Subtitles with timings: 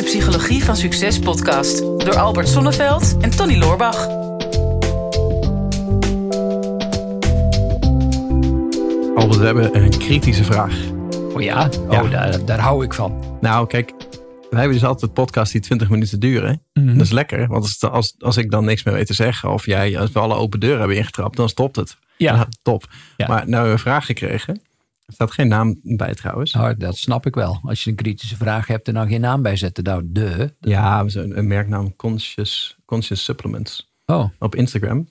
[0.00, 4.08] de Psychologie van Succes podcast door Albert Sonneveld en Tony Loorbach.
[9.14, 10.74] Albert, we hebben een kritische vraag.
[11.34, 11.68] Oh ja?
[11.86, 12.02] Oh, Ja.
[12.02, 13.38] Daar, daar hou ik van.
[13.40, 13.92] Nou, kijk,
[14.50, 16.62] wij hebben dus altijd podcasts die 20 minuten duren.
[16.72, 16.96] Mhm.
[16.96, 19.66] Dat is lekker, want als, als, als ik dan niks meer weet te zeggen, of
[19.66, 21.96] jij, als we alle open deuren hebben ingetrapt, dan stopt het.
[22.16, 22.48] Ja.
[22.62, 22.84] Top.
[23.16, 23.26] Ja.
[23.26, 24.60] Maar nou hebben we een vraag gekregen.
[25.10, 26.52] Er staat geen naam bij trouwens.
[26.52, 27.60] Nou, dat snap ik wel.
[27.62, 29.84] Als je een kritische vraag hebt en dan geen naam bij zetten.
[29.84, 30.54] Nou, de.
[30.60, 35.08] Ja, zijn een merknaam Conscious, Conscious Supplements Oh, op Instagram.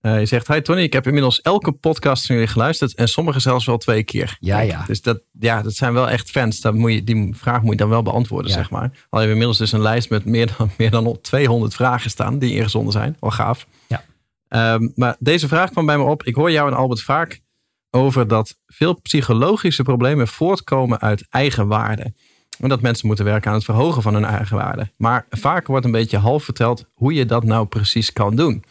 [0.00, 3.40] Eh, je zegt, hi Tony, ik heb inmiddels elke podcast van jullie geluisterd en sommige
[3.40, 4.36] zelfs wel twee keer.
[4.40, 4.84] Ja, ja.
[4.86, 6.60] Dus dat, ja, dat zijn wel echt fans.
[6.60, 8.56] Dat moet je, die vraag moet je dan wel beantwoorden, Ja.
[8.56, 8.80] zeg maar.
[8.82, 12.38] Al hebben we inmiddels dus een lijst met meer dan, meer dan 200 vragen staan
[12.38, 13.16] die ingezonden zijn.
[13.20, 13.66] Wel gaaf.
[13.86, 14.04] Ja.
[14.48, 16.22] Ehm, maar deze vraag kwam bij me op.
[16.22, 17.40] Ik hoor jou en Albert vaak
[17.90, 22.12] over dat veel psychologische problemen voortkomen uit eigenwaarde.
[22.58, 24.92] En dat mensen moeten werken aan het verhogen van hun eigenwaarde.
[24.96, 28.64] Maar vaak wordt een beetje half verteld hoe je dat nou precies kan doen.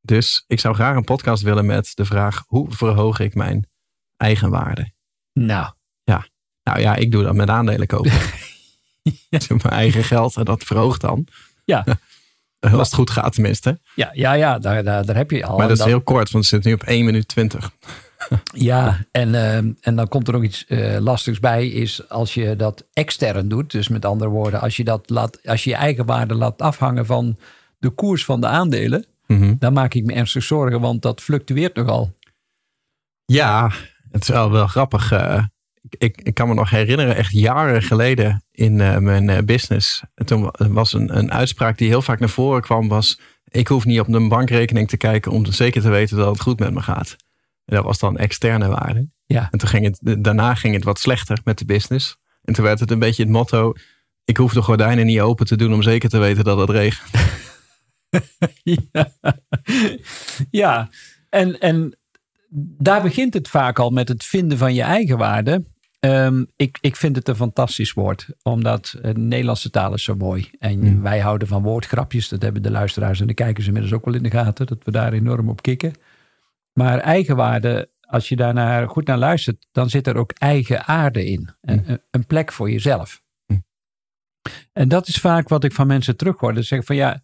[0.00, 3.68] Dus ik zou graag een podcast willen met de vraag: hoe verhoog ik mijn
[4.16, 4.92] eigenwaarde?
[6.04, 6.22] nou.
[6.64, 8.12] Nou ja, ik doe dat met aandelen kopen.
[9.30, 11.26] Met Mijn eigen geld en dat verhoogt dan.
[11.64, 11.84] Ja,
[12.60, 13.78] Als het goed gaat tenminste.
[13.94, 15.56] ja, ja, ja daar, daar, daar heb je al.
[15.56, 17.70] maar dat En is heel kort, want het zit nu op 1 minuut 20.
[18.54, 21.68] Ja, en, ehm, en dan komt er nog iets eh, lastigs bij.
[21.68, 23.70] Is als je dat extern doet.
[23.70, 27.06] Dus met andere woorden, als je, dat laat, als je je eigen waarde laat afhangen
[27.06, 27.36] van
[27.78, 29.06] de koers van de aandelen.
[29.26, 29.54] Mhm.
[29.58, 32.12] Dan maak ik me ernstig zorgen, want dat fluctueert nogal.
[33.24, 33.70] Ja,
[34.10, 35.12] het is wel, wel grappig.
[35.12, 35.44] eh,
[35.98, 40.02] ik, ik, kan me nog herinneren, echt jaren geleden in eh, mijn business.
[40.14, 42.88] En toen wa- was een, een uitspraak die heel vaak naar voren kwam.
[42.88, 46.40] Was, ik hoef niet op mijn bankrekening te kijken om zeker te weten dat het
[46.40, 47.16] goed met me gaat.
[47.64, 49.08] En dat was dan externe waarde.
[49.26, 49.48] Ja.
[49.50, 52.16] En toen ging het, daarna ging het wat slechter met de business.
[52.42, 53.72] En toen werd het een beetje het motto.
[54.24, 57.10] Ik hoef de gordijnen niet open te doen om zeker te weten dat het regent.
[58.92, 59.12] ja,
[60.50, 60.88] ja.
[61.30, 61.98] En, en
[62.78, 65.64] daar begint het vaak al met het vinden van je eigen waarde.
[66.00, 70.14] Ehm, ik, ik vind het een fantastisch woord, omdat eh, de Nederlandse taal is zo
[70.14, 70.50] mooi.
[70.58, 71.02] En Mm.
[71.02, 72.28] wij houden van woordgrapjes.
[72.28, 74.90] Dat hebben de luisteraars en de kijkers inmiddels ook wel in de gaten, dat we
[74.90, 75.92] daar enorm op kikken.
[76.78, 81.48] Maar eigenwaarde, als je daarnaar goed naar luistert, dan zit er ook eigen aarde in.
[81.60, 83.22] Een, een- een plek voor jezelf.
[83.46, 83.64] Mm.
[84.72, 86.52] En dat is vaak wat ik van mensen terughoor.
[86.52, 87.22] Dat ze zeggen van ja,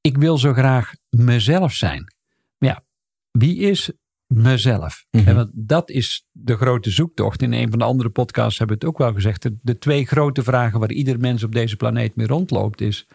[0.00, 2.14] ik wil zo graag mezelf zijn.
[2.58, 2.84] Maar ja,
[3.30, 3.90] wie is
[4.26, 5.06] mezelf?
[5.10, 7.42] En want dat is de grote zoektocht.
[7.42, 9.42] In een van de andere podcasts hebben we het ook wel gezegd.
[9.42, 13.06] De, de twee grote vragen waar ieder mens op deze planeet mee rondloopt is...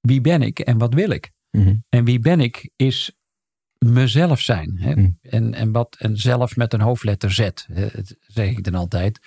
[0.00, 1.30] Wie ben ik en wat wil ik?
[1.88, 3.16] En wie ben ik is
[3.82, 4.78] mezelf zijn.
[4.78, 4.94] Hè?
[4.94, 5.18] Mm.
[5.22, 7.48] En, en, wat, en zelf met een hoofdletter Z,
[8.20, 9.20] zeg ik dan altijd.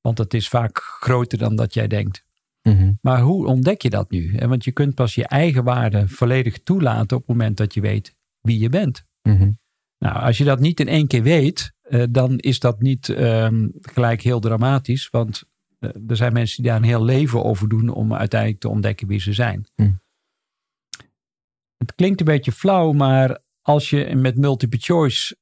[0.00, 2.24] Want het is vaak groter dan dat jij denkt.
[2.62, 2.92] Mhm.
[3.00, 4.38] Maar hoe ontdek je dat nu?
[4.38, 8.14] Want je kunt pas je eigen waarde volledig toelaten op het moment dat je weet
[8.40, 9.04] wie je bent.
[9.22, 9.50] Mhm.
[9.98, 13.68] Nou, als je dat niet in één keer weet, eh, dan is dat niet ehm,
[13.80, 15.10] gelijk heel dramatisch.
[15.10, 15.42] Want
[15.78, 19.06] eh, er zijn mensen die daar een heel leven over doen om uiteindelijk te ontdekken
[19.06, 19.66] wie ze zijn.
[19.74, 19.90] Hm.
[21.76, 23.38] Het klinkt een beetje flauw, maar
[23.70, 25.36] als je met multiple choice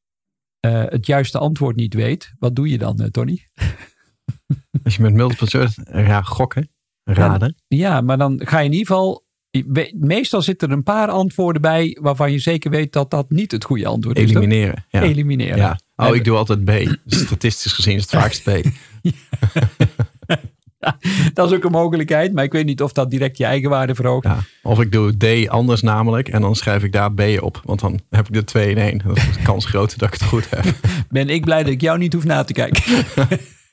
[0.60, 3.42] eh, het juiste antwoord niet weet, wat doe je dan, eh, Tony?
[4.84, 6.70] Als je met multiple choice, ja, gokken,
[7.04, 7.56] raden.
[7.66, 9.26] Ja, maar dan ga je in ieder geval.
[9.92, 13.64] Meestal zitten er een paar antwoorden bij waarvan je zeker weet dat dat niet het
[13.64, 14.30] goede antwoord is.
[14.30, 14.86] Elimineren.
[14.88, 15.02] Ja.
[15.02, 15.56] Elimineren.
[15.56, 15.78] Ja.
[15.96, 16.96] Oh, ik doe altijd B.
[17.04, 18.50] Dus statistisch gezien is het vaakst B.
[21.34, 24.26] Dat is ook een mogelijkheid, maar ik weet niet of dat direct je eigenwaarde verhoogt.
[24.26, 24.38] Ja.
[24.62, 26.28] Of ik doe D anders namelijk.
[26.28, 27.60] En dan schrijf ik daar B op.
[27.64, 28.98] Want dan heb ik de 2 in 1.
[28.98, 30.64] Dat is de kans groter dat ik het goed heb.
[31.10, 33.04] Ben ik blij dat ik jou niet hoef na te kijken.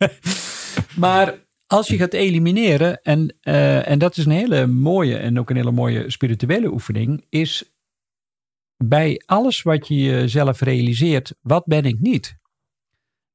[1.06, 1.34] maar
[1.68, 5.56] als je gaat elimineren, en, eh, en dat is een hele mooie en ook een
[5.56, 7.76] hele mooie spirituele oefening, is
[8.78, 12.38] bij alles wat je jezelf realiseert, wat ben ik niet?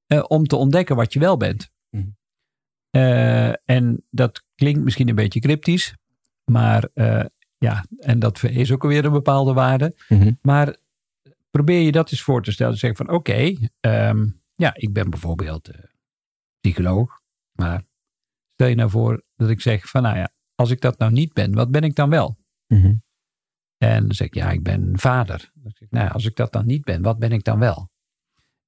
[0.06, 1.70] Eh, om te ontdekken wat je wel bent.
[1.90, 2.08] Mhm.
[2.90, 5.94] Eh, en dat klinkt misschien een beetje cryptisch,
[6.44, 7.24] maar eh,
[7.58, 9.94] ja, en dat is ook alweer een bepaalde waarde.
[10.08, 10.32] Mhm.
[10.42, 10.76] Maar
[11.50, 12.76] probeer je dat eens voor te stellen.
[12.76, 15.80] Zeg van oké, ehm, ja, ik ben bijvoorbeeld eh,
[16.60, 17.20] psycholoog.
[17.52, 17.82] Maar
[18.48, 21.32] stel je nou voor dat ik zeg van nou ja, als ik dat nou niet
[21.32, 22.38] ben, wat ben ik dan wel?
[22.66, 22.94] Mhm.
[23.76, 25.50] En dan zeg ik ja, ik ben vader.
[25.54, 27.90] Dan zeg ik, nou als ik dat dan niet ben, wat ben ik dan wel?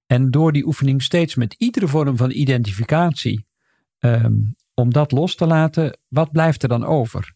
[0.07, 3.47] En door die oefening steeds met iedere vorm van identificatie,
[4.03, 4.35] ehm,
[4.75, 7.35] om dat los te laten, wat blijft er dan over?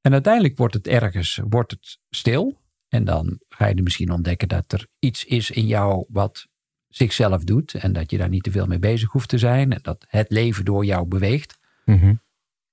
[0.00, 2.58] En uiteindelijk wordt het ergens wordt het stil.
[2.88, 6.46] En dan ga je misschien ontdekken dat er iets is in jou wat
[6.88, 7.74] zichzelf doet.
[7.74, 9.72] En dat je daar niet te veel mee bezig hoeft te zijn.
[9.72, 11.58] En dat het leven door jou beweegt.
[11.84, 12.14] Mhm.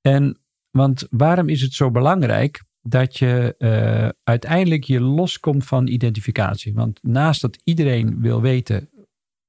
[0.01, 0.39] En
[0.71, 6.73] want waarom is het zo belangrijk dat je uh, uiteindelijk je loskomt van identificatie?
[6.73, 8.89] Want naast dat iedereen wil weten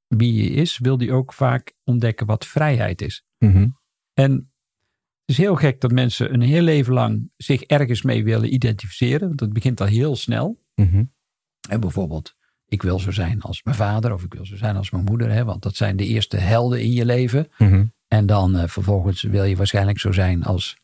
[0.09, 3.25] wie je is, wil die ook vaak ontdekken wat vrijheid is.
[3.39, 3.69] Mhm.
[4.19, 8.55] En het is heel gek dat mensen een heel leven lang zich ergens mee willen
[8.55, 9.27] identificeren.
[9.27, 10.63] Want dat begint al heel snel.
[10.75, 11.05] Mhm.
[11.69, 12.37] En bijvoorbeeld,
[12.67, 15.31] ik wil zo zijn als mijn vader of ik wil zo zijn als mijn moeder.
[15.31, 17.49] Hè, want dat zijn de eerste helden in je leven.
[17.59, 17.85] Mhm.
[18.09, 20.77] En dan uh, vervolgens wil je waarschijnlijk zo zijn als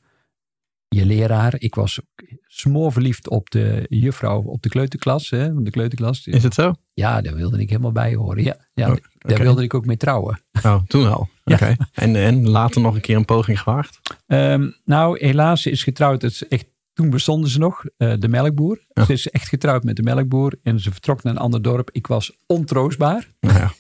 [0.89, 1.55] je leraar.
[1.59, 2.01] Ik was
[2.47, 5.31] smoorverliefd op de juffrouw op de kleuterklas.
[5.31, 6.27] Hè, de kleuterklas.
[6.27, 6.75] Is het zo?
[6.93, 8.43] Ja, daar wilde ik helemaal bij horen.
[8.43, 10.41] Ja, ja Oh, daar wilde ik ook mee trouwen.
[10.63, 11.29] Oh, toen al.
[11.45, 11.55] Ja.
[11.55, 11.77] Oké.
[11.93, 14.01] En, en later nog een keer een poging gewaagd?
[14.27, 16.23] Ehm, nou, helaas is getrouwd.
[16.23, 18.85] Het is echt, toen bestonden ze nog, eh, de melkboer.
[18.93, 19.05] Ja.
[19.05, 20.55] Ze is echt getrouwd met de melkboer.
[20.63, 21.91] En ze vertrok naar een ander dorp.
[21.93, 23.29] Ik was ontroostbaar.
[23.41, 23.73] Ja.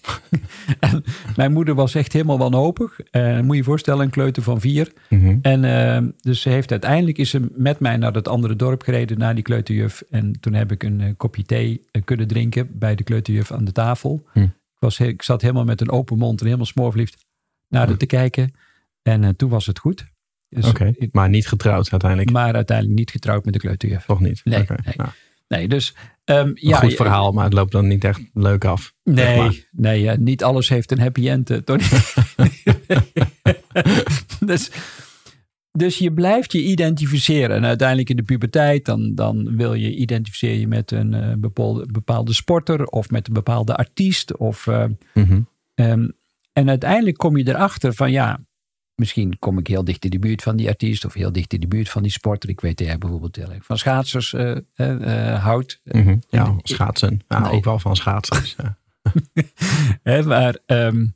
[1.36, 3.00] Mijn moeder was echt helemaal wanhopig.
[3.00, 4.92] Eh moet je je voorstellen, een kleuter van vier.
[5.08, 5.38] Mhm.
[5.42, 9.18] En ehm, dus ze heeft uiteindelijk is ze met mij naar het andere dorp gereden,
[9.18, 10.02] naar die kleuterjuf.
[10.10, 13.72] En toen heb ik een eh, kopje thee kunnen drinken bij de kleuterjuf aan de
[13.72, 14.26] tafel.
[14.32, 14.40] Hm.
[14.40, 17.23] Ik, was, ik zat helemaal met een open mond en helemaal smoorverliefd
[17.68, 17.96] naar Hm.
[17.96, 18.52] te kijken.
[19.02, 20.04] En eh, toen was het goed.
[20.48, 20.92] Dus Oké.
[21.12, 22.30] Maar niet getrouwd uiteindelijk?
[22.30, 24.04] maar uiteindelijk niet getrouwd met de kleuterjuf.
[24.04, 24.40] Toch niet?
[24.44, 24.94] Nee, nee.
[24.96, 25.08] Nou,
[25.48, 25.94] Nee, dus
[26.24, 26.78] um, een ja.
[26.78, 28.94] goed verhaal, maar het loopt dan niet echt leuk af.
[29.04, 29.66] zeg maar.
[29.70, 31.82] Nee, nee niet alles heeft een happy end, Tony.
[34.46, 34.70] dus,
[35.72, 37.56] dus je blijft je identificeren.
[37.56, 41.86] En uiteindelijk in de puberteit, dan, dan wil je identificeer je met een eh, bepaalde,
[41.92, 44.36] bepaalde sporter of met een bepaalde artiest.
[44.36, 44.66] Of,
[45.14, 45.40] Mhm.
[45.74, 46.08] ehm,
[46.54, 48.40] en uiteindelijk kom je erachter van ja,
[48.94, 51.60] misschien kom ik heel dicht in de buurt van die artiest of heel dicht in
[51.60, 52.48] de buurt van die sporter.
[52.50, 55.80] Ik weet dat jij bijvoorbeeld heel erg van schaatsers eh, houdt.
[55.84, 56.16] Mhm.
[56.28, 57.20] Ja, En- schaatsen.
[57.28, 57.52] Ja, Nee.
[57.52, 57.96] Ook wel van.
[60.02, 61.06] Hè, maar ehm,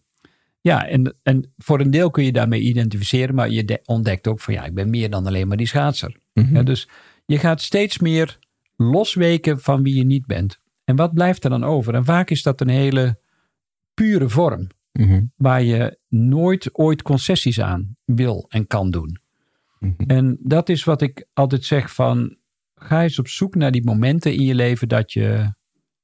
[0.61, 4.41] ja, en, en voor een deel kun je daarmee identificeren, maar je de- ontdekt ook
[4.41, 6.17] van ja, ik ben meer dan alleen maar die schaatser.
[6.33, 6.65] Mhm.
[6.65, 6.89] Dus
[7.27, 8.39] je gaat steeds meer
[8.77, 10.61] losweken van wie je niet bent.
[10.85, 11.95] En wat blijft er dan over?
[11.95, 13.19] En vaak is dat een hele
[13.95, 15.25] pure vorm, Mhm.
[15.37, 19.21] waar je nooit ooit concessies aan wil en kan doen.
[19.79, 20.03] Mhm.
[20.07, 22.37] En dat is wat ik altijd zeg van,
[22.75, 25.55] ga eens op zoek naar die momenten in je leven dat je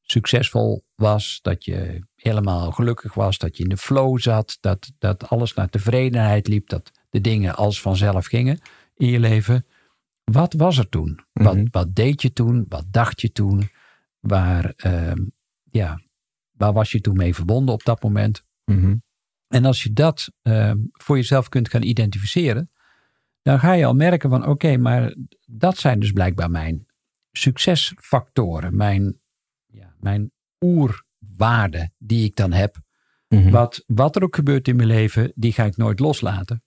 [0.02, 5.28] succesvol was, dat je helemaal gelukkig was, dat je in de flow zat, dat, dat
[5.28, 8.58] alles naar tevredenheid liep, dat de dingen als vanzelf gingen
[8.94, 9.66] in je leven.
[10.24, 11.20] Wat was er toen?
[11.32, 11.66] wat, Mhm.
[11.70, 12.64] wat deed je toen?
[12.68, 13.68] Wat dacht je toen?
[14.20, 15.24] Waar, ehm,
[15.70, 16.00] ja,
[16.52, 18.44] waar was je toen mee verbonden op dat moment?
[18.64, 18.96] Mhm.
[19.48, 22.70] En als je dat ehm, voor jezelf kunt gaan identificeren,
[23.42, 25.14] dan ga je al merken van oké, maar
[25.46, 26.86] dat zijn dus blijkbaar mijn
[27.32, 29.20] succesfactoren, mijn,
[29.66, 32.76] ja, mijn oerwaarden die ik dan heb.
[33.28, 33.50] Mhm.
[33.50, 36.62] Wat, wat er ook gebeurt in mijn leven, die ga ik nooit loslaten.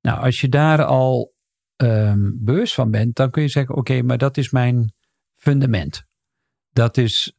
[0.00, 1.34] Nou, als je daar al
[1.76, 4.92] ehm, bewust van bent, dan kun je zeggen: Oké, maar dat is mijn
[5.34, 6.04] fundament.
[6.70, 7.32] Dat is,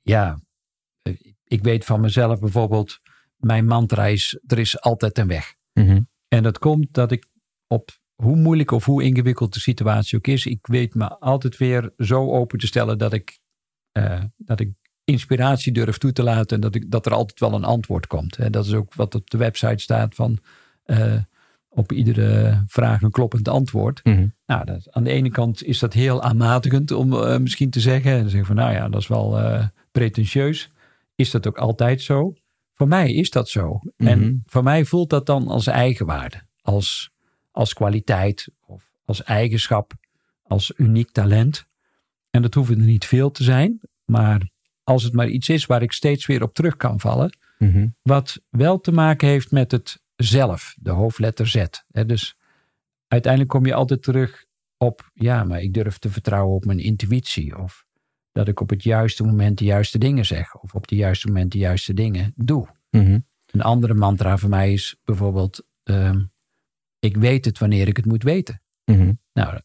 [0.00, 0.40] ja,
[1.02, 1.14] eh,
[1.50, 3.00] ik weet van mezelf bijvoorbeeld,
[3.36, 5.54] mijn mantra is: er is altijd een weg.
[5.72, 6.00] Mhm.
[6.28, 7.26] En dat komt dat ik
[7.66, 11.92] op hoe moeilijk of hoe ingewikkeld de situatie ook is, ik weet me altijd weer
[11.96, 13.38] zo open te stellen dat ik,
[13.92, 14.70] eh, dat ik
[15.04, 18.36] inspiratie durf toe te laten en dat, ik, dat er altijd wel een antwoord komt.
[18.36, 18.50] Hè.
[18.50, 20.38] Dat is ook wat op de website staat van
[20.82, 21.16] eh,
[21.68, 24.04] op iedere vraag een kloppend antwoord.
[24.04, 24.26] Mhm.
[24.46, 28.12] Nou, dat, aan de ene kant is dat heel aanmatigend om eh, misschien te zeggen.
[28.12, 29.38] En dan zeggen van nou ja, dat is wel
[29.92, 30.70] pretentieus.
[31.20, 32.34] Is dat ook altijd zo?
[32.72, 33.80] Voor mij is dat zo.
[33.96, 34.08] Mhm.
[34.08, 36.42] En voor mij voelt dat dan als eigenwaarde.
[36.62, 37.10] Als,
[37.50, 39.92] als kwaliteit of als eigenschap.
[40.42, 41.66] Als uniek talent.
[42.30, 43.80] En dat hoeft er niet veel te zijn.
[44.04, 44.50] Maar
[44.84, 47.38] als het maar iets is waar ik steeds weer op terug kan vallen.
[47.58, 47.88] Mhm.
[48.02, 51.64] Wat wel te maken heeft met het zelf, de hoofdletter Z.
[51.90, 52.36] Hè, dus
[53.08, 54.44] uiteindelijk kom je altijd terug
[54.76, 57.58] op, ja, maar ik durf te vertrouwen op mijn intuïtie.
[57.58, 57.86] Of
[58.40, 60.54] dat ik op het juiste moment de juiste dingen zeg.
[60.54, 62.68] Of op het juiste moment de juiste dingen doe.
[62.90, 63.18] Mhm.
[63.46, 66.20] Een andere mantra voor mij is bijvoorbeeld, ehm,
[66.98, 68.62] ik weet het wanneer ik het moet weten.
[68.84, 69.12] Mhm.
[69.32, 69.58] Nou,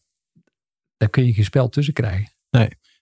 [0.96, 2.32] daar kun je geen spel tussen krijgen.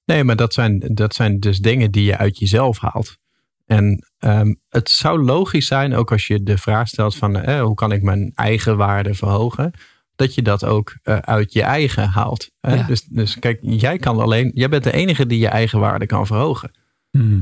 [0.04, 3.18] Nee, maar dat zijn, dat zijn dus dingen die je uit jezelf haalt.
[3.66, 7.74] En ehm, het zou logisch zijn, ook als je de vraag stelt van eh, hoe
[7.74, 9.72] kan ik mijn eigen waarde verhogen,
[10.16, 12.50] dat je dat ook eh, uit je eigen haalt.
[12.60, 12.74] hè?
[12.74, 12.82] Ja.
[12.82, 16.26] Dus, dus kijk, jij kan alleen, jij bent de enige die je eigen waarde kan
[16.26, 16.70] verhogen.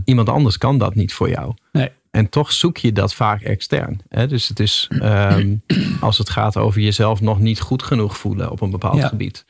[0.05, 1.55] Iemand anders kan dat niet voor jou.
[1.73, 1.91] Nee.
[2.11, 4.01] En toch zoek je dat vaak extern.
[4.09, 4.27] Hè?
[4.27, 5.55] Dus het is, ehm,
[6.01, 9.09] als het gaat over jezelf nog niet goed genoeg voelen op een bepaald Ja.
[9.09, 9.45] gebied.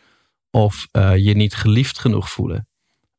[0.50, 2.66] Of eh, je niet geliefd genoeg voelen.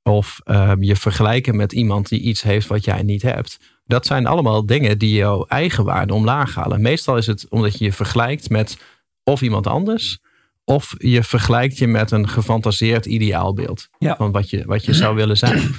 [0.04, 3.60] Of ehm, je vergelijken met iemand die iets heeft wat jij niet hebt.
[3.86, 6.82] Dat zijn allemaal dingen die jouw eigen waarde omlaag halen.
[6.82, 8.78] Meestal is het omdat je je vergelijkt met
[9.24, 10.20] of iemand anders.
[10.66, 14.16] of je vergelijkt je met een gefantaseerd ideaalbeeld Ja.
[14.16, 15.72] van wat je, wat je zou willen zijn.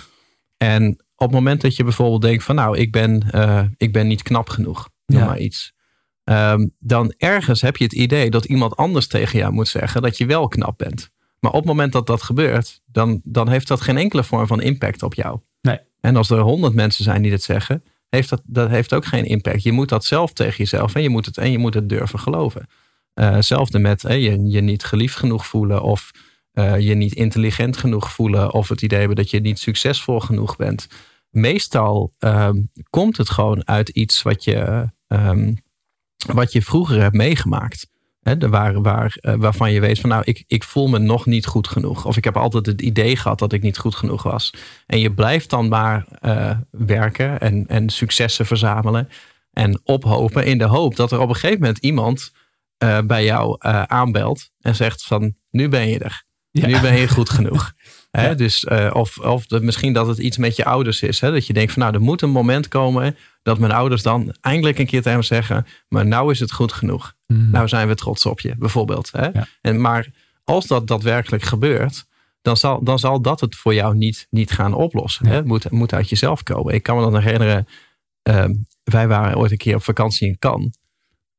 [0.56, 4.06] En op het moment dat je bijvoorbeeld denkt van nou, ik ben, eh, ik ben
[4.06, 5.26] niet knap genoeg, noem Ja.
[5.26, 5.72] maar iets.
[6.24, 10.16] Ehm, dan ergens heb je het idee dat iemand anders tegen jou moet zeggen dat
[10.18, 11.10] je wel knap bent.
[11.40, 14.60] Maar op het moment dat dat gebeurt, dan, dan heeft dat geen enkele vorm van
[14.60, 15.38] impact op jou.
[15.60, 15.78] Nee.
[16.00, 19.24] En als er honderd mensen zijn die dit zeggen, heeft dat, dat heeft ook geen
[19.24, 19.62] impact.
[19.62, 22.18] Je moet dat zelf tegen jezelf en je moet het, en je moet het durven
[22.18, 22.66] geloven.
[23.14, 26.10] Eh, hetzelfde met je, je niet geliefd genoeg voelen of
[26.54, 30.56] eh, je niet intelligent genoeg voelen of het idee hebben dat je niet succesvol genoeg
[30.56, 30.88] bent.
[31.30, 35.54] Meestal ehm, komt het gewoon uit iets wat je, ehm,
[36.32, 37.86] wat je vroeger hebt meegemaakt.
[38.20, 41.26] Hè, de waar, waar, eh, waarvan je weet van nou, ik, ik voel me nog
[41.26, 42.04] niet goed genoeg.
[42.04, 44.54] Of ik heb altijd het idee gehad dat ik niet goed genoeg was.
[44.86, 49.08] En je blijft dan maar eh, werken en, en successen verzamelen.
[49.52, 52.32] En ophopen in de hoop dat er op een gegeven moment iemand
[52.78, 54.50] eh, bij jou eh, aanbelt.
[54.60, 56.24] En zegt van nu ben je er.
[56.50, 56.66] Ja.
[56.66, 57.72] Nu ben je goed genoeg.
[58.10, 58.34] Hè.
[58.34, 61.20] Dus, eh, of of misschien dat het iets met je ouders is.
[61.20, 61.32] Hè?
[61.32, 64.78] Dat je denkt van nou, er moet een moment komen dat mijn ouders dan eindelijk
[64.78, 65.66] een keer tegen me zeggen.
[65.88, 67.14] Maar nou is het goed genoeg.
[67.26, 67.50] Mm.
[67.50, 69.12] Nou zijn we trots op je, bijvoorbeeld.
[69.12, 69.26] Hè?
[69.26, 69.46] Ja.
[69.60, 70.06] En, maar
[70.44, 72.06] als dat daadwerkelijk gebeurt,
[72.42, 75.26] dan zal, dan zal dat het voor jou niet, niet gaan oplossen.
[75.26, 76.74] Het moet, moet uit jezelf komen.
[76.74, 77.66] Ik kan me dan herinneren,
[78.22, 78.54] ehm,
[78.84, 80.78] wij waren ooit een keer op vakantie in Cannes.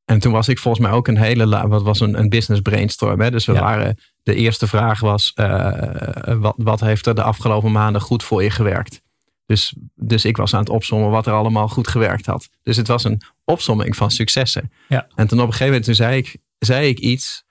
[0.05, 3.21] En toen was ik volgens mij ook een hele, wat was een, een business brainstorm.
[3.21, 3.31] Hè?
[3.31, 3.59] Dus we Ja.
[3.59, 8.43] waren, de eerste vraag was, eh, wat, wat heeft er de afgelopen maanden goed voor
[8.43, 9.01] je gewerkt?
[9.45, 12.49] Dus, dus ik was aan het opzommen wat er allemaal goed gewerkt had.
[12.61, 14.71] Dus het was een opsomming van successen.
[14.87, 15.07] Ja.
[15.15, 17.43] En toen op een gegeven moment toen zei, ik, zei ik iets,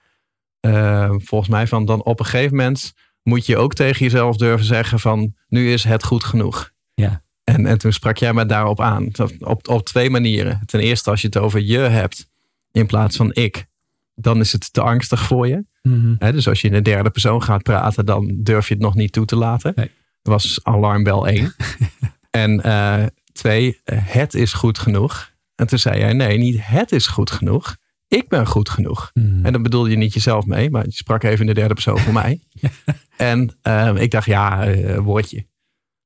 [0.61, 2.93] eh, volgens mij van dan op een gegeven moment
[3.23, 6.71] moet je ook tegen jezelf durven zeggen van nu is het goed genoeg.
[6.95, 7.23] Ja.
[7.45, 9.09] En, en toen sprak jij me daarop aan.
[9.39, 10.61] Op, op twee manieren.
[10.67, 12.33] Ten eerste als je het over je hebt
[12.75, 13.67] in plaats van ik.
[14.15, 15.65] Dan is het te angstig voor je.
[15.83, 16.33] Mhm.
[16.33, 19.13] Dus als je in de derde persoon gaat praten, dan durf je het nog niet
[19.13, 19.73] toe te laten.
[19.77, 19.91] Nee.
[20.23, 21.55] Dat was alarmbel één.
[22.31, 25.33] en eh, twee, het is goed genoeg.
[25.55, 27.77] En toen zei jij, nee, niet het is goed genoeg.
[28.09, 29.11] Ik ben goed genoeg.
[29.15, 29.45] Mhm.
[29.45, 31.99] En dan bedoelde je niet jezelf mee, maar je sprak even in de derde persoon
[31.99, 32.41] voor mij.
[33.17, 35.47] En eh, ik dacht, ja, eh, woordje.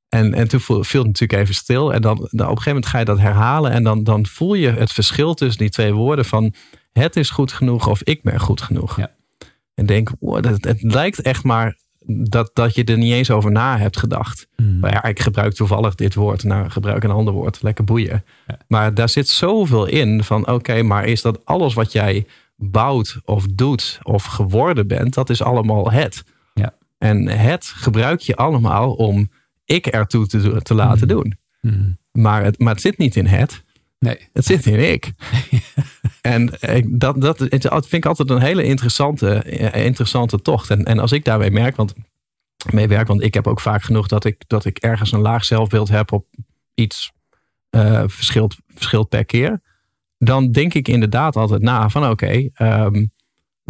[0.09, 1.95] En, en toen viel, het natuurlijk even stil.
[1.95, 3.71] En dan, dan op een gegeven moment ga je dat herhalen.
[3.71, 6.55] En dan, dan voel je het verschil tussen die twee woorden van
[6.93, 8.97] het is goed genoeg of ik ben goed genoeg.
[8.97, 9.11] Ja.
[9.75, 13.51] En denk, wow, dat, het lijkt echt maar dat, dat je er niet eens over
[13.51, 14.49] na hebt gedacht.
[14.57, 14.79] Mhm.
[14.79, 16.45] Maar ja, ik gebruik toevallig dit woord.
[16.45, 17.63] Nou, gebruik een ander woord.
[17.63, 18.25] Lekker boeien.
[18.47, 18.59] Ja.
[18.67, 23.47] Maar daar zit zoveel in van oké, maar is dat alles wat jij bouwt of
[23.47, 26.25] doet of geworden bent, dat is allemaal het.
[26.55, 26.75] Ja.
[26.99, 29.31] En het gebruik je allemaal om
[29.69, 31.17] ik ertoe te, te laten Mhm.
[31.17, 31.39] doen.
[31.61, 31.91] Mhm.
[32.13, 33.65] Maar het, maar het zit niet in het.
[33.99, 34.29] Nee.
[34.33, 35.13] Het zit in ik.
[36.21, 40.71] en ik, dat, dat, het vind ik altijd een hele interessante, eh, interessante tocht.
[40.71, 41.95] En, en als ik daarmee merk, want,
[42.73, 45.45] mee werk, want ik heb ook vaak genoeg dat ik, dat ik ergens een laag
[45.45, 46.27] zelfbeeld heb op
[46.75, 47.13] iets
[47.71, 49.61] eh, verschilt, verschilt per keer.
[50.19, 53.07] Dan denk ik inderdaad altijd na van oké, ehm,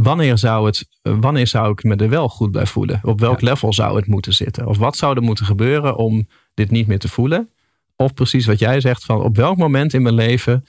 [0.03, 3.01] wanneer, zou het, wanneer zou ik me er wel goed bij voelen?
[3.03, 4.67] Op welk level zou het moeten zitten?
[4.67, 7.51] Of wat zou er moeten gebeuren om dit niet meer te voelen?
[7.97, 10.65] Of precies wat jij zegt van op welk moment in mijn leven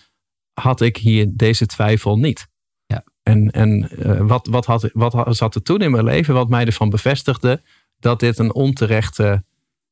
[0.53, 2.47] had ik hier deze twijfel niet?
[2.85, 3.03] Ja.
[3.23, 6.49] En, en eh, wat, wat, had, wat had- zat er toen in mijn leven wat
[6.49, 7.61] mij ervan bevestigde
[7.99, 9.43] dat dit een onterechte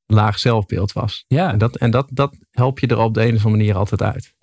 [0.05, 1.25] laag zelfbeeld was?
[1.27, 1.51] Ja.
[1.51, 4.01] En, dat, en dat, dat help je er op de een of andere manier altijd
[4.01, 4.35] uit.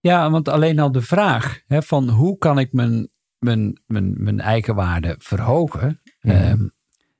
[0.00, 3.10] Ja, want alleen al de vraag hè, van hoe kan ik mijn,
[3.42, 6.36] mijn, mijn, mijn eigenwaarde verhogen, Mhm.
[6.36, 6.68] ehm,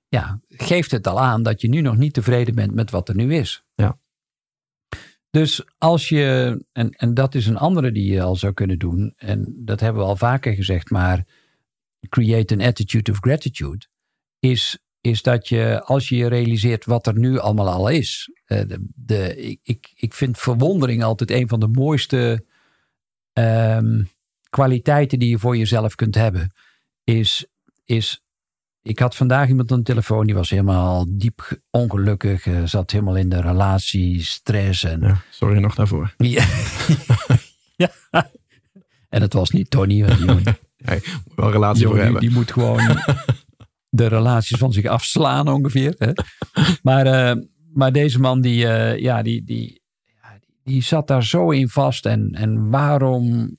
[0.08, 3.14] ja, geeft het al aan dat je nu nog niet tevreden bent met wat er
[3.14, 3.64] nu is.
[3.74, 3.98] Ja.
[5.30, 9.12] Dus als je, en, en dat is een andere die je al zou kunnen doen,
[9.16, 11.26] en dat hebben we al vaker gezegd, maar
[12.08, 13.86] create an attitude of gratitude,
[14.38, 18.30] is, is dat je als je je realiseert wat er nu allemaal al is.
[18.44, 22.44] eh, de, de, ik, ik, ik vind verwondering altijd een van de mooiste
[23.32, 24.02] ehm,
[24.56, 26.52] kwaliteiten die je voor jezelf kunt hebben.
[27.04, 27.46] Is,
[27.84, 28.22] is,
[28.82, 32.90] ik had vandaag iemand aan de telefoon, die was helemaal diep ge- ongelukkig, eh, zat
[32.90, 36.14] helemaal in de relatie, stress en Ja, sorry nog daarvoor.
[36.36, 36.44] ja.
[37.76, 37.90] ja.
[39.08, 40.42] En het was niet Tony, want die, moet-
[40.82, 42.20] Hey, moet wel een relatie voor hebben.
[42.20, 42.78] die moet gewoon
[43.88, 45.94] de relaties van zich afslaan ongeveer.
[45.98, 46.12] Hè?
[46.82, 47.42] Maar, eh,
[47.74, 49.82] maar deze man die, eh, ja, die, die,
[50.64, 52.06] die zat daar zo in vast.
[52.06, 53.56] En, en waarom,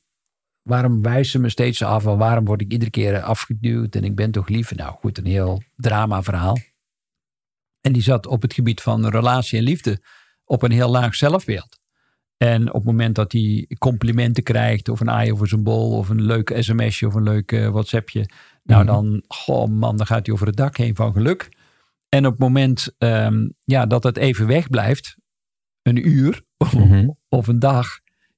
[0.63, 2.05] waarom wijst ze me steeds af?
[2.05, 3.95] En waarom word ik iedere keer afgeduwd?
[3.95, 4.75] En ik ben toch lief?
[4.75, 6.57] Nou goed, een heel drama verhaal.
[7.81, 10.01] En die zat op het gebied van relatie en liefde
[10.45, 11.79] op een heel laag zelfbeeld.
[12.37, 16.09] En op het moment dat hij complimenten krijgt, of een aai over zijn bol, of
[16.09, 18.29] een leuk sms'je of een leuk uh, WhatsAppje,
[18.63, 18.93] nou Mhm.
[18.93, 21.49] dan, goh man, dan gaat hij over het dak heen van geluk.
[22.09, 25.15] En op het moment ehm, ja, dat het even wegblijft,
[25.81, 27.09] een uur of, Mhm.
[27.29, 27.87] of een dag,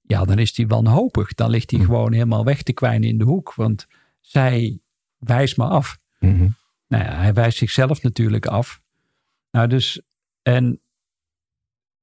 [0.08, 1.34] ja, dan is hij wanhopig.
[1.34, 1.90] Dan ligt hij Mhm.
[1.90, 3.88] gewoon helemaal weg te kwijnen in de hoek, want
[4.22, 4.80] zij
[5.18, 5.98] wijst me af.
[6.20, 6.48] Mhm.
[6.88, 8.82] Nou ja, hij wijst zichzelf natuurlijk af.
[9.52, 10.02] Nou, dus,
[10.42, 10.82] en,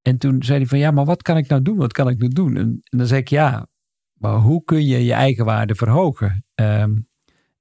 [0.02, 1.76] en toen zei hij van, ja, maar wat kan ik nou doen?
[1.76, 2.56] Wat kan ik nou doen?
[2.56, 3.66] En, en dan zei ik, ja,
[4.12, 6.44] maar hoe kun je je eigen waarde verhogen?
[6.54, 7.00] Ehm,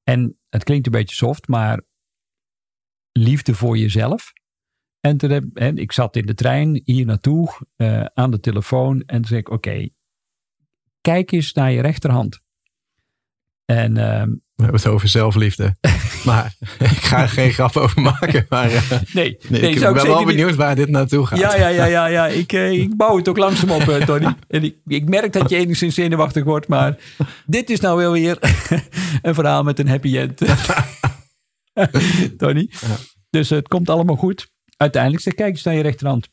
[0.03, 1.81] en het klinkt een beetje soft, maar
[3.11, 4.33] liefde voor jezelf.
[4.99, 9.01] En, toen heb, en ik zat in de trein hier naartoe, eh, aan de telefoon.
[9.01, 9.89] En toen zei ik, oké,
[11.01, 12.39] kijk eens naar je rechterhand.
[13.65, 15.75] En ehm, We hebben het over zelfliefde.
[16.25, 18.45] maar ik ga er geen grap over maken.
[18.49, 21.39] Maar eh, nee, nee, nee, ik ben wel niet- benieuwd waar dit naartoe gaat.
[21.39, 22.27] Ja, ja, ja, ja, ja.
[22.27, 24.35] Ik, eh, ik bouw het ook langzaam op, eh, Tony.
[24.47, 26.97] En ik, ik merk dat je enigszins zenuwachtig wordt, maar
[27.45, 28.37] dit is nou wel weer
[29.21, 30.41] een verhaal met een happy end.
[32.37, 32.69] Tony.
[32.69, 32.95] Ja.
[33.29, 34.49] Dus het komt allemaal goed.
[34.77, 36.29] Uiteindelijk zeg kijk eens naar je rechterhand.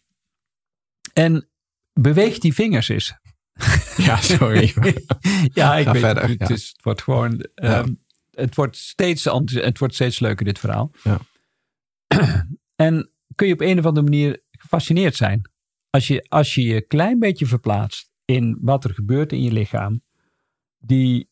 [1.13, 1.49] En
[1.93, 3.15] beweeg die vingers eens.
[4.07, 4.75] Ja, sorry.
[5.53, 6.39] ja, ik Ga weet verder, het.
[6.39, 6.49] ja.
[6.49, 7.47] is- het wordt gewoon...
[7.55, 7.79] Ja.
[7.83, 7.95] ehm,
[8.31, 9.25] het, wordt steeds,
[9.55, 10.91] het wordt steeds leuker, dit verhaal.
[11.03, 11.21] Ja.
[12.77, 15.51] en kun je op een of andere manier gefascineerd zijn.
[15.91, 19.53] Als je, als je je een klein beetje verplaatst in wat er gebeurt in je
[19.53, 20.03] lichaam.
[20.79, 21.29] Die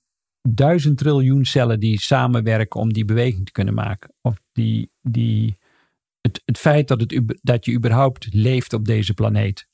[0.49, 4.15] duizend triljoen cellen die samenwerken om die beweging te kunnen maken.
[4.21, 5.57] Of die, die,
[6.21, 9.67] het, het feit dat, het, dat je überhaupt leeft op deze planeet.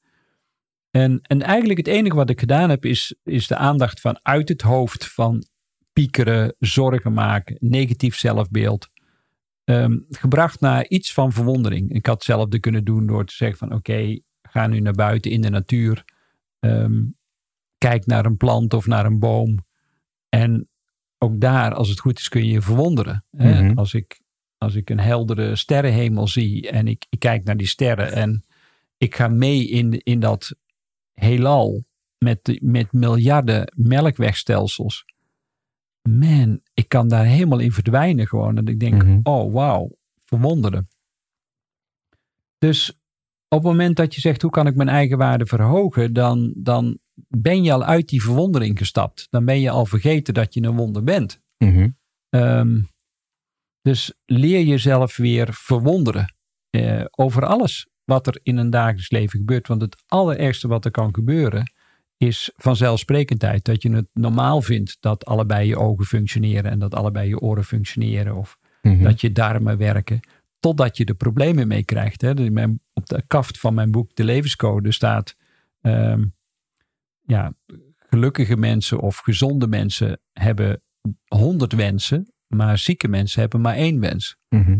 [0.92, 4.48] En, en eigenlijk het enige wat ik gedaan heb is, is de aandacht van uit
[4.48, 5.44] het hoofd van
[5.92, 8.90] piekeren, zorgen maken, negatief zelfbeeld.
[9.64, 11.90] ehm, gebracht naar iets van verwondering.
[11.90, 15.40] Ik had hetzelfde kunnen doen door te zeggen van oké, ga nu naar buiten in
[15.40, 16.04] de natuur.
[16.60, 17.02] Ehm,
[17.78, 19.58] kijk naar een plant of naar een boom.
[20.28, 20.68] En
[21.18, 23.24] ook daar, als het goed is, kun je je verwonderen.
[23.36, 23.62] Hè?
[23.62, 23.78] Mhm.
[23.78, 24.20] Als, ik,
[24.58, 28.44] als ik een heldere sterrenhemel zie en ik, ik kijk naar die sterren en
[28.98, 30.54] ik ga mee in, in dat
[31.14, 31.84] heelal
[32.18, 35.04] met, met miljarden melkwegstelsels.
[36.08, 38.56] Man, ik kan daar helemaal in verdwijnen gewoon.
[38.56, 39.20] En ik denk, Mhm.
[39.22, 39.90] oh wauw,
[40.24, 40.88] verwonderen.
[42.58, 42.90] Dus
[43.48, 46.12] op het moment dat je zegt, hoe kan ik mijn eigen waarde verhogen?
[46.12, 46.98] Dan, dan
[47.28, 49.26] ben je al uit die verwondering gestapt.
[49.30, 51.40] Dan ben je al vergeten dat je een wonder bent.
[51.58, 51.90] Mhm.
[52.28, 52.80] Ehm,
[53.80, 56.34] dus leer jezelf weer verwonderen
[56.70, 59.68] eh, over alles wat er in een dagelijks leven gebeurt.
[59.68, 61.72] Want het allerergste wat er kan gebeuren
[62.16, 63.64] is vanzelfsprekendheid.
[63.64, 67.64] Dat je het normaal vindt dat allebei je ogen functioneren en dat allebei je oren
[67.64, 68.36] functioneren.
[68.36, 69.02] Of Mhm.
[69.02, 70.20] dat je darmen werken.
[70.60, 72.20] Totdat je er problemen mee krijgt.
[72.20, 72.50] Hè.
[72.50, 75.36] Mijn- Op de kaft van mijn boek De Levenscode staat...
[75.80, 76.24] ehm,
[77.22, 77.54] ja,
[77.98, 80.82] gelukkige mensen of gezonde mensen hebben
[81.28, 82.32] honderd wensen.
[82.46, 84.36] Maar zieke mensen hebben maar één wens.
[84.48, 84.78] Mhm.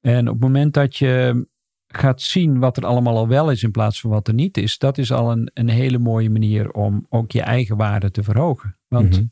[0.00, 1.46] En op het moment dat je
[1.88, 4.78] gaat zien wat er allemaal al wel is in plaats van wat er niet is,
[4.78, 8.78] dat is al een, een hele mooie manier om ook je eigen waarde te verhogen.
[8.88, 9.24] Want Mhm.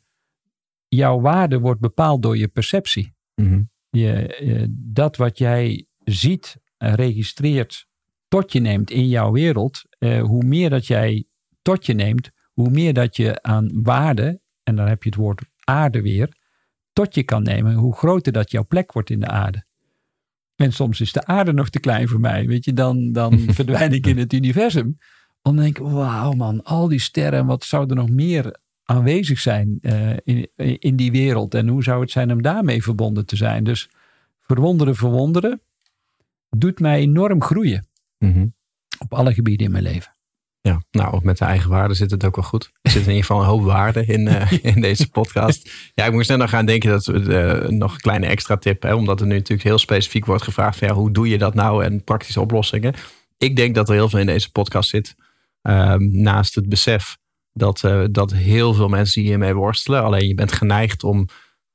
[0.87, 3.15] jouw waarde wordt bepaald door je perceptie.
[3.35, 3.61] Mhm.
[3.89, 7.87] Je, eh, dat wat jij ziet, en registreert,
[8.27, 11.25] tot je neemt in jouw wereld, eh, hoe meer dat jij
[11.61, 15.41] tot je neemt, hoe meer dat je aan waarde, en dan heb je het woord
[15.63, 16.35] aarde weer,
[16.93, 19.65] tot je kan nemen, hoe groter dat jouw plek wordt in de aarde.
[20.57, 23.91] En soms is de aarde nog te klein voor mij, weet je, dan, dan verdwijn
[23.93, 24.97] ik in het universum.
[25.41, 29.77] Dan denk ik, wauw man, al die sterren, wat zou er nog meer aanwezig zijn
[29.81, 31.53] eh, in, in die wereld?
[31.53, 33.63] En hoe zou het zijn om daarmee verbonden te zijn?
[33.63, 33.89] Dus
[34.41, 35.61] verwonderen, verwonderen,
[36.49, 37.87] doet mij enorm groeien
[38.19, 38.47] Mhm.
[38.99, 40.11] op alle gebieden in mijn leven.
[40.67, 42.71] Ja, nou, met de eigen waarde zit het ook wel goed.
[42.81, 45.71] Er zit in ieder geval een hoop waarde in, eh, in deze podcast.
[45.93, 48.83] Ja, ik moest net nog gaan denken dat we eh, nog een kleine extra tip,
[48.83, 51.53] hè, omdat er nu natuurlijk heel specifiek wordt gevraagd van ja, hoe doe je dat
[51.53, 52.93] nou en praktische oplossingen.
[53.37, 55.15] Ik denk dat er heel veel in deze podcast zit.
[55.61, 57.17] Ehm, naast het besef
[57.53, 60.03] dat, eh, dat heel veel mensen hiermee worstelen.
[60.03, 61.27] Alleen je bent geneigd om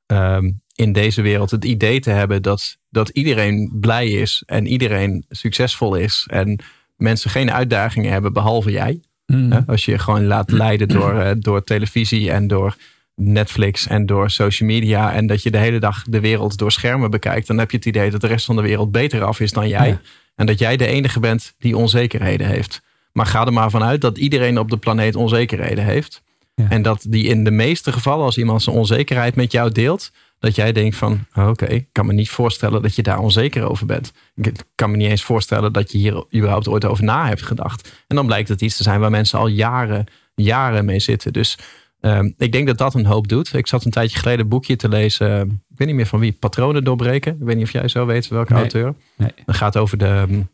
[0.05, 5.25] ehm, in deze wereld het idee te hebben dat, dat iedereen blij is en iedereen
[5.29, 6.27] succesvol is.
[6.29, 6.63] En
[7.03, 9.01] mensen geen uitdagingen hebben behalve jij.
[9.25, 9.59] Hè?
[9.67, 12.75] Als je je gewoon laat leiden door, eh, door televisie en door
[13.15, 15.13] Netflix en door social media.
[15.13, 17.47] En dat je de hele dag de wereld door schermen bekijkt.
[17.47, 19.67] Dan heb je het idee dat de rest van de wereld beter af is dan
[19.67, 19.87] jij.
[19.87, 20.01] Ja.
[20.35, 22.81] En dat jij de enige bent die onzekerheden heeft.
[23.11, 26.23] Maar ga er maar vanuit dat iedereen op de planeet onzekerheden heeft.
[26.55, 26.69] Ja.
[26.69, 30.55] En dat die in de meeste gevallen, als iemand zijn onzekerheid met jou deelt, dat
[30.55, 33.85] jij denkt van, oh, oké, ik kan me niet voorstellen dat je daar onzeker over
[33.85, 34.11] bent.
[34.35, 38.03] Ik kan me niet eens voorstellen dat je hier überhaupt ooit over na hebt gedacht.
[38.07, 41.33] En dan blijkt het iets te zijn waar mensen al jaren jaren mee zitten.
[41.33, 41.57] Dus
[41.99, 43.53] ehm, ik denk dat dat een hoop doet.
[43.53, 45.41] Ik zat een tijdje geleden een boekje te lezen.
[45.69, 46.31] Ik weet niet meer van wie.
[46.31, 47.31] Patronen doorbreken.
[47.33, 48.61] Ik weet niet of jij zo weet welke Nee.
[48.61, 48.93] auteur.
[49.17, 49.31] Nee.
[49.45, 50.49] Het gaat over de um,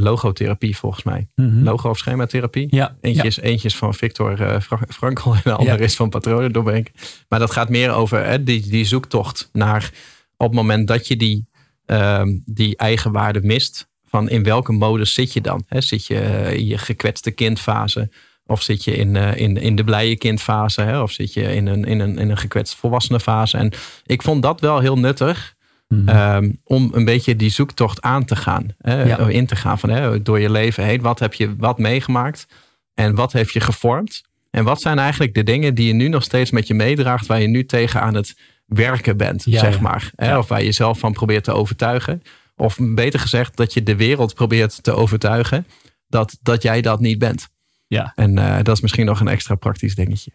[0.00, 1.28] logotherapie volgens mij.
[1.34, 1.62] Mhm.
[1.62, 2.66] Logo- of schematherapie.
[2.70, 3.28] Ja, Eentje, ja.
[3.28, 5.84] is, eentje is van Victor eh, Fra- Frankl en de andere Ja.
[5.84, 6.92] is van patronen doorbreken.
[7.28, 9.90] Maar dat gaat meer over hè, die, die zoektocht naar
[10.36, 11.48] op het moment dat je die,
[11.86, 13.88] ehm, die eigen waarde mist.
[14.06, 15.62] Van in welke modus zit je dan?
[15.66, 15.80] Hè?
[15.80, 18.10] Zit je eh, in je gekwetste kindfase?
[18.46, 20.80] Of zit je in, eh, in, in de blije kindfase?
[20.80, 21.00] Hè?
[21.02, 23.56] Of zit je in een, in, een, in een gekwetst volwassene fase?
[23.56, 23.72] En
[24.06, 25.54] ik vond dat wel heel nuttig.
[25.94, 26.08] Mhm.
[26.08, 28.66] Ehm, om een beetje die zoektocht aan te gaan.
[28.78, 29.18] Hè, Ja.
[29.18, 31.00] In te gaan van hè, door je leven heen.
[31.00, 32.46] Wat heb je wat meegemaakt?
[32.94, 34.22] En wat heeft je gevormd?
[34.50, 37.40] En wat zijn eigenlijk de dingen die je nu nog steeds met je meedraagt, waar
[37.40, 39.80] je nu tegen aan het werken bent, Ja, zeg ja.
[39.80, 40.10] maar.
[40.16, 40.28] Hè?
[40.28, 40.38] Ja.
[40.38, 42.22] Of waar je zelf van probeert te overtuigen.
[42.56, 45.66] Of beter gezegd, dat je de wereld probeert te overtuigen
[46.08, 47.48] dat, dat jij dat niet bent.
[47.86, 48.12] Ja.
[48.14, 50.30] En eh, dat is misschien nog een extra praktisch dingetje.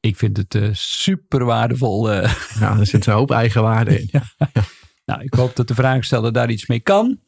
[0.00, 2.10] Ik vind het eh, super waardevol.
[2.12, 2.32] eh.
[2.60, 4.10] Nou, er zit een hoop eigenwaarde in.
[5.08, 7.18] nou, ik hoop dat de vraagsteller daar iets mee kan.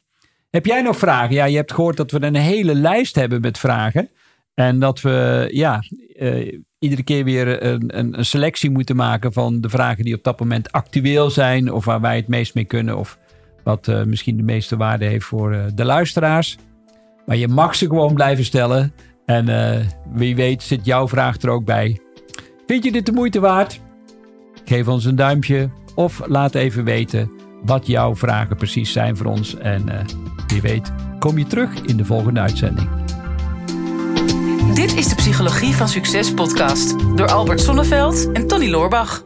[0.49, 1.35] Heb jij nog vragen?
[1.35, 4.09] Ja, je hebt gehoord dat we een hele lijst hebben met vragen.
[4.53, 5.83] En dat we ja,
[6.15, 10.39] eh, iedere keer weer een, een, selectie moeten maken van de vragen die op dat
[10.39, 11.71] moment actueel zijn.
[11.73, 12.97] Of waar wij het meest mee kunnen.
[12.97, 13.19] Of
[13.63, 16.57] wat eh, misschien de meeste waarde heeft voor eh, de luisteraars.
[17.25, 18.93] Maar je mag ze gewoon blijven stellen.
[19.25, 19.45] En
[20.13, 21.99] wie weet zit jouw vraag er ook bij.
[22.67, 23.79] Vind je dit de moeite waard?
[24.65, 29.57] Geef ons een duimpje of laat even weten wat jouw vragen precies zijn voor ons.
[29.57, 30.05] En eh,
[30.47, 32.89] wie weet kom je terug in de volgende uitzending.
[34.73, 39.23] Dit is de Psychologie van Succes podcast door Albert Sonneveld en Tony Loorbach.